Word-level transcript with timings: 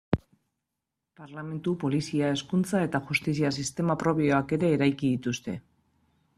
Parlementu, 1.19 1.73
polizia, 1.83 2.31
hezkuntza 2.37 2.81
eta 2.87 3.03
justizia 3.11 3.53
sistema 3.61 3.99
propioak 4.07 4.59
ere 4.59 4.75
eraiki 4.79 5.15
dituzte. 5.17 5.59